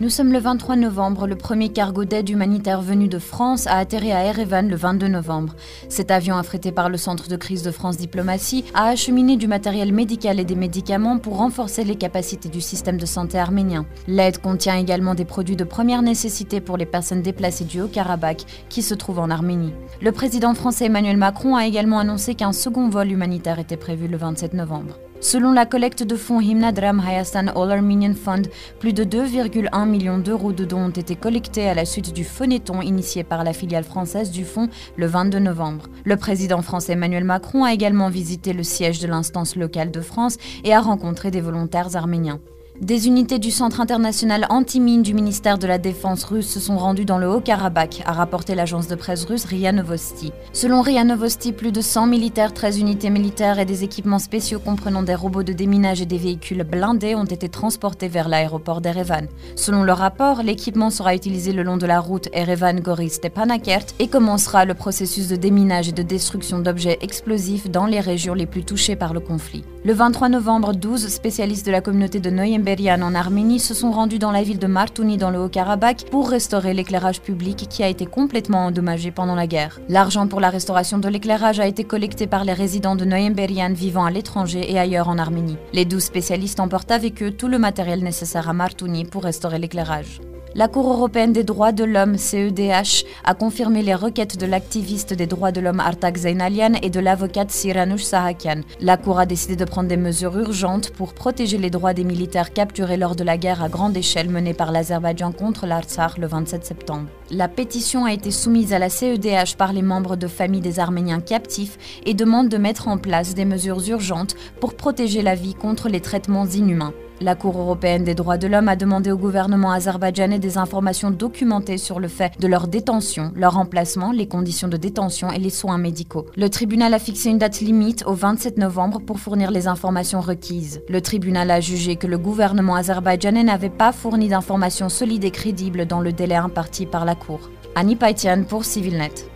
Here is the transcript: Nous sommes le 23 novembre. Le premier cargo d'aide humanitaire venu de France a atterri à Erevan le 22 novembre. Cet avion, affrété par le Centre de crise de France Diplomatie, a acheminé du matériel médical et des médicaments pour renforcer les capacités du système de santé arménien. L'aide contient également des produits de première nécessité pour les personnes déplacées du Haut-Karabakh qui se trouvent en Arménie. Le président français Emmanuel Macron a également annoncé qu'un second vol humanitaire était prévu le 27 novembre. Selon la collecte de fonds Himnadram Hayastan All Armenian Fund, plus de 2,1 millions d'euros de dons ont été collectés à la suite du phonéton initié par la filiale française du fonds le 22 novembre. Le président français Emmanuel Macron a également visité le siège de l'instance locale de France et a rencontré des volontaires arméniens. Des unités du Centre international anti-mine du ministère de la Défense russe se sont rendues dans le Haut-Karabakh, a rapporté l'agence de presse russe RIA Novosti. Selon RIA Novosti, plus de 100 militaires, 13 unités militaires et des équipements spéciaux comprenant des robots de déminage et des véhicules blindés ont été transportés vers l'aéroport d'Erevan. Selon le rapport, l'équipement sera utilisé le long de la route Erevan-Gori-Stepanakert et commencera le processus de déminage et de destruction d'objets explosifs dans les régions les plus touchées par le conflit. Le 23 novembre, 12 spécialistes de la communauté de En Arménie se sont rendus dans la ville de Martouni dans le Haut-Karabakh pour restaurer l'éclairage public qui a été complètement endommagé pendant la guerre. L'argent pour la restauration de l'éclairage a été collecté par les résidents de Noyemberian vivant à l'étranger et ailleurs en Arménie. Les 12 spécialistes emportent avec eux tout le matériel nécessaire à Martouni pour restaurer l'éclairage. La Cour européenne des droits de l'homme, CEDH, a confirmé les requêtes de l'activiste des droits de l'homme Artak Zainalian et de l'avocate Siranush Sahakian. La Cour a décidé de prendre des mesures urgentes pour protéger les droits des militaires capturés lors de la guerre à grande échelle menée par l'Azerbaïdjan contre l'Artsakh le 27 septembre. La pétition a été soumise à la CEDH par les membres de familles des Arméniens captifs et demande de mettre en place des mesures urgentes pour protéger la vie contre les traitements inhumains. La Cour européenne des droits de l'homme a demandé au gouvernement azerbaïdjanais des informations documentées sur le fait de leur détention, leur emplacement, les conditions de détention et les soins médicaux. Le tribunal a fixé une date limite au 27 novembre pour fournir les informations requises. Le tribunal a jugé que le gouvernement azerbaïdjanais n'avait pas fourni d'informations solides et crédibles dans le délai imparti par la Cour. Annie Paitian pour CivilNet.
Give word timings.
Nous 0.00 0.10
sommes 0.10 0.32
le 0.32 0.38
23 0.38 0.76
novembre. 0.76 1.26
Le 1.26 1.34
premier 1.34 1.70
cargo 1.70 2.04
d'aide 2.04 2.28
humanitaire 2.28 2.80
venu 2.80 3.08
de 3.08 3.18
France 3.18 3.66
a 3.66 3.78
atterri 3.78 4.12
à 4.12 4.22
Erevan 4.22 4.68
le 4.68 4.76
22 4.76 5.08
novembre. 5.08 5.56
Cet 5.88 6.12
avion, 6.12 6.36
affrété 6.36 6.70
par 6.70 6.88
le 6.88 6.96
Centre 6.96 7.28
de 7.28 7.34
crise 7.34 7.64
de 7.64 7.72
France 7.72 7.96
Diplomatie, 7.96 8.64
a 8.74 8.84
acheminé 8.90 9.36
du 9.36 9.48
matériel 9.48 9.92
médical 9.92 10.38
et 10.38 10.44
des 10.44 10.54
médicaments 10.54 11.18
pour 11.18 11.38
renforcer 11.38 11.82
les 11.82 11.96
capacités 11.96 12.48
du 12.48 12.60
système 12.60 12.96
de 12.96 13.06
santé 13.06 13.40
arménien. 13.40 13.86
L'aide 14.06 14.38
contient 14.38 14.76
également 14.76 15.16
des 15.16 15.24
produits 15.24 15.56
de 15.56 15.64
première 15.64 16.02
nécessité 16.02 16.60
pour 16.60 16.76
les 16.76 16.86
personnes 16.86 17.22
déplacées 17.22 17.64
du 17.64 17.80
Haut-Karabakh 17.80 18.46
qui 18.68 18.82
se 18.82 18.94
trouvent 18.94 19.18
en 19.18 19.30
Arménie. 19.30 19.72
Le 20.00 20.12
président 20.12 20.54
français 20.54 20.86
Emmanuel 20.86 21.16
Macron 21.16 21.56
a 21.56 21.66
également 21.66 21.98
annoncé 21.98 22.36
qu'un 22.36 22.52
second 22.52 22.88
vol 22.88 23.10
humanitaire 23.10 23.58
était 23.58 23.76
prévu 23.76 24.06
le 24.06 24.16
27 24.16 24.54
novembre. 24.54 24.94
Selon 25.20 25.50
la 25.50 25.66
collecte 25.66 26.04
de 26.04 26.14
fonds 26.14 26.40
Himnadram 26.40 27.00
Hayastan 27.00 27.48
All 27.48 27.72
Armenian 27.72 28.14
Fund, 28.14 28.46
plus 28.78 28.92
de 28.92 29.02
2,1 29.02 29.88
millions 29.88 30.18
d'euros 30.18 30.52
de 30.52 30.64
dons 30.64 30.86
ont 30.86 30.90
été 30.90 31.16
collectés 31.16 31.68
à 31.68 31.74
la 31.74 31.84
suite 31.84 32.12
du 32.12 32.22
phonéton 32.22 32.82
initié 32.82 33.24
par 33.24 33.42
la 33.42 33.52
filiale 33.52 33.82
française 33.82 34.30
du 34.30 34.44
fonds 34.44 34.68
le 34.96 35.06
22 35.06 35.40
novembre. 35.40 35.86
Le 36.04 36.16
président 36.16 36.62
français 36.62 36.92
Emmanuel 36.92 37.24
Macron 37.24 37.64
a 37.64 37.72
également 37.72 38.10
visité 38.10 38.52
le 38.52 38.62
siège 38.62 39.00
de 39.00 39.08
l'instance 39.08 39.56
locale 39.56 39.90
de 39.90 40.00
France 40.00 40.36
et 40.62 40.72
a 40.72 40.80
rencontré 40.80 41.32
des 41.32 41.40
volontaires 41.40 41.96
arméniens. 41.96 42.38
Des 42.80 43.08
unités 43.08 43.40
du 43.40 43.50
Centre 43.50 43.80
international 43.80 44.46
anti-mine 44.50 45.02
du 45.02 45.12
ministère 45.12 45.58
de 45.58 45.66
la 45.66 45.78
Défense 45.78 46.22
russe 46.22 46.46
se 46.46 46.60
sont 46.60 46.78
rendues 46.78 47.04
dans 47.04 47.18
le 47.18 47.28
Haut-Karabakh, 47.28 48.04
a 48.06 48.12
rapporté 48.12 48.54
l'agence 48.54 48.86
de 48.86 48.94
presse 48.94 49.24
russe 49.24 49.46
RIA 49.46 49.72
Novosti. 49.72 50.30
Selon 50.52 50.80
RIA 50.80 51.02
Novosti, 51.02 51.52
plus 51.52 51.72
de 51.72 51.80
100 51.80 52.06
militaires, 52.06 52.54
13 52.54 52.78
unités 52.78 53.10
militaires 53.10 53.58
et 53.58 53.64
des 53.64 53.82
équipements 53.82 54.20
spéciaux 54.20 54.60
comprenant 54.60 55.02
des 55.02 55.16
robots 55.16 55.42
de 55.42 55.52
déminage 55.52 56.00
et 56.00 56.06
des 56.06 56.18
véhicules 56.18 56.62
blindés 56.62 57.16
ont 57.16 57.24
été 57.24 57.48
transportés 57.48 58.06
vers 58.06 58.28
l'aéroport 58.28 58.80
d'Erevan. 58.80 59.26
Selon 59.56 59.82
le 59.82 59.92
rapport, 59.92 60.44
l'équipement 60.44 60.90
sera 60.90 61.16
utilisé 61.16 61.52
le 61.52 61.64
long 61.64 61.78
de 61.78 61.86
la 61.86 61.98
route 61.98 62.28
Erevan-Gori-Stepanakert 62.32 63.86
et 63.98 64.06
commencera 64.06 64.64
le 64.64 64.74
processus 64.74 65.26
de 65.26 65.34
déminage 65.34 65.88
et 65.88 65.92
de 65.92 66.02
destruction 66.02 66.60
d'objets 66.60 66.98
explosifs 67.00 67.68
dans 67.68 67.86
les 67.86 67.98
régions 67.98 68.34
les 68.34 68.46
plus 68.46 68.62
touchées 68.62 68.94
par 68.94 69.14
le 69.14 69.20
conflit. 69.20 69.64
Le 69.84 69.94
23 69.94 70.28
novembre, 70.28 70.74
12 70.74 71.08
spécialistes 71.08 71.66
de 71.66 71.72
la 71.72 71.80
communauté 71.80 72.20
de 72.20 72.30
En 72.68 73.14
Arménie 73.14 73.60
se 73.60 73.72
sont 73.72 73.92
rendus 73.92 74.18
dans 74.18 74.30
la 74.30 74.42
ville 74.42 74.58
de 74.58 74.66
Martouni 74.66 75.16
dans 75.16 75.30
le 75.30 75.38
Haut-Karabakh 75.38 76.04
pour 76.10 76.28
restaurer 76.28 76.74
l'éclairage 76.74 77.22
public 77.22 77.66
qui 77.70 77.82
a 77.82 77.88
été 77.88 78.04
complètement 78.04 78.66
endommagé 78.66 79.10
pendant 79.10 79.34
la 79.34 79.46
guerre. 79.46 79.80
L'argent 79.88 80.26
pour 80.26 80.38
la 80.38 80.50
restauration 80.50 80.98
de 80.98 81.08
l'éclairage 81.08 81.60
a 81.60 81.66
été 81.66 81.84
collecté 81.84 82.26
par 82.26 82.44
les 82.44 82.52
résidents 82.52 82.94
de 82.94 83.06
Noyemberian 83.06 83.72
vivant 83.72 84.04
à 84.04 84.10
l'étranger 84.10 84.70
et 84.70 84.78
ailleurs 84.78 85.08
en 85.08 85.16
Arménie. 85.16 85.56
Les 85.72 85.86
12 85.86 86.02
spécialistes 86.02 86.60
emportent 86.60 86.90
avec 86.90 87.22
eux 87.22 87.30
tout 87.30 87.48
le 87.48 87.58
matériel 87.58 88.02
nécessaire 88.02 88.50
à 88.50 88.52
Martouni 88.52 89.06
pour 89.06 89.24
restaurer 89.24 89.58
l'éclairage. 89.58 90.20
La 90.54 90.66
Cour 90.66 90.90
européenne 90.90 91.34
des 91.34 91.44
droits 91.44 91.72
de 91.72 91.84
l'homme, 91.84 92.16
CEDH, 92.16 93.04
a 93.24 93.34
confirmé 93.34 93.82
les 93.82 93.94
requêtes 93.94 94.38
de 94.38 94.46
l'activiste 94.46 95.12
des 95.12 95.26
droits 95.26 95.52
de 95.52 95.60
l'homme 95.60 95.78
Artak 95.78 96.16
Zainalian 96.16 96.72
et 96.82 96.88
de 96.88 97.00
l'avocate 97.00 97.50
Siranush 97.50 98.02
Sahakian. 98.02 98.62
La 98.80 98.96
Cour 98.96 99.18
a 99.18 99.26
décidé 99.26 99.56
de 99.56 99.64
prendre 99.66 99.88
des 99.88 99.98
mesures 99.98 100.38
urgentes 100.38 100.90
pour 100.90 101.12
protéger 101.12 101.58
les 101.58 101.68
droits 101.68 101.92
des 101.92 102.04
militaires 102.04 102.54
capturés 102.54 102.96
lors 102.96 103.14
de 103.14 103.24
la 103.24 103.36
guerre 103.36 103.62
à 103.62 103.68
grande 103.68 103.96
échelle 103.96 104.30
menée 104.30 104.54
par 104.54 104.72
l'Azerbaïdjan 104.72 105.32
contre 105.32 105.66
l'Artsakh 105.66 106.16
le 106.16 106.26
27 106.26 106.64
septembre. 106.64 107.08
La 107.30 107.48
pétition 107.48 108.06
a 108.06 108.14
été 108.14 108.30
soumise 108.30 108.72
à 108.72 108.78
la 108.78 108.88
CEDH 108.88 109.56
par 109.58 109.74
les 109.74 109.82
membres 109.82 110.16
de 110.16 110.28
familles 110.28 110.62
des 110.62 110.80
Arméniens 110.80 111.20
captifs 111.20 112.00
et 112.06 112.14
demande 112.14 112.48
de 112.48 112.56
mettre 112.56 112.88
en 112.88 112.96
place 112.96 113.34
des 113.34 113.44
mesures 113.44 113.86
urgentes 113.86 114.34
pour 114.60 114.74
protéger 114.74 115.20
la 115.20 115.34
vie 115.34 115.54
contre 115.54 115.90
les 115.90 116.00
traitements 116.00 116.46
inhumains. 116.46 116.94
La 117.20 117.34
Cour 117.34 117.58
européenne 117.58 118.04
des 118.04 118.14
droits 118.14 118.38
de 118.38 118.46
l'homme 118.46 118.68
a 118.68 118.76
demandé 118.76 119.10
au 119.10 119.16
gouvernement 119.16 119.72
azerbaïdjanais 119.72 120.38
des 120.38 120.56
informations 120.56 121.10
documentées 121.10 121.76
sur 121.76 121.98
le 121.98 122.06
fait 122.06 122.38
de 122.38 122.46
leur 122.46 122.68
détention, 122.68 123.32
leur 123.34 123.58
emplacement, 123.58 124.12
les 124.12 124.28
conditions 124.28 124.68
de 124.68 124.76
détention 124.76 125.32
et 125.32 125.40
les 125.40 125.50
soins 125.50 125.78
médicaux. 125.78 126.26
Le 126.36 126.48
tribunal 126.48 126.94
a 126.94 127.00
fixé 127.00 127.30
une 127.30 127.38
date 127.38 127.60
limite 127.60 128.04
au 128.06 128.12
27 128.12 128.56
novembre 128.58 129.00
pour 129.00 129.18
fournir 129.18 129.50
les 129.50 129.66
informations 129.66 130.20
requises. 130.20 130.80
Le 130.88 131.00
tribunal 131.00 131.50
a 131.50 131.60
jugé 131.60 131.96
que 131.96 132.06
le 132.06 132.18
gouvernement 132.18 132.76
azerbaïdjanais 132.76 133.42
n'avait 133.42 133.68
pas 133.68 133.90
fourni 133.90 134.28
d'informations 134.28 134.88
solides 134.88 135.24
et 135.24 135.32
crédibles 135.32 135.86
dans 135.86 136.00
le 136.00 136.12
délai 136.12 136.36
imparti 136.36 136.86
par 136.86 137.04
la 137.04 137.16
Cour. 137.16 137.50
Annie 137.74 137.96
Paitian 137.96 138.44
pour 138.48 138.64
CivilNet. 138.64 139.28